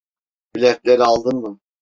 [0.55, 1.59] Biletleri aldın mı?